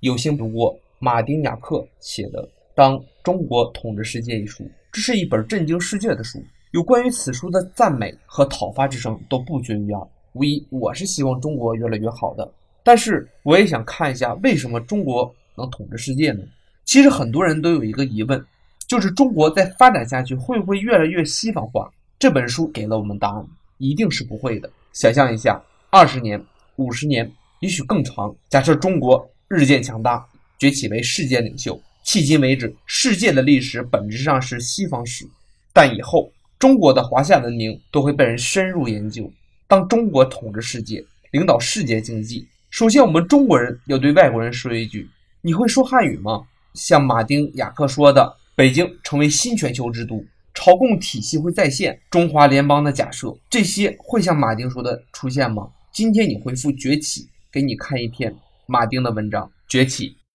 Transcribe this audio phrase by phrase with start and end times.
[0.00, 2.40] 有幸读过马丁·雅克写的
[2.72, 6.40] 《当中国统治世界》一书，这是一本震惊世界的书。
[6.70, 10.06] 有关于此书的赞美和讨伐之声都不绝于耳。
[10.34, 12.48] 无疑，我是希望中国越来越好的，
[12.84, 16.44] 但是我也想看一下为什么中国能统治世界呢？
[16.84, 18.40] 其实很多人都有一个疑问，
[18.86, 21.90] 就是中国再发展下去会不会越来越西方化？
[22.20, 23.44] 这本书给了我们答案，
[23.78, 24.70] 一定是不会的。
[24.92, 25.60] 想象一下，
[25.90, 26.40] 二十年、
[26.76, 27.28] 五十年，
[27.58, 29.28] 也许更长，假设中国。
[29.48, 30.26] 日渐强大，
[30.58, 31.80] 崛起为世界领袖。
[32.04, 35.26] 迄今为止，世界的历史本质上是西方史，
[35.72, 39.32] 但以后中国的华夏文明都会被人深入研究。
[39.66, 45.08] 当中国统治世界，领导世界经济，首先我们中国人要对外国人说一句
[45.40, 46.42] ：“你会说汉语吗？”
[46.74, 58.34] 像马丁·雅克说的，“北京成为新全球之都，朝贡体系会再现，中华联邦的假设，这些会像马丁说的出现吗？”今天你回复“崛起”，给你看一篇。
[58.70, 60.18] 马丁的文章崛起。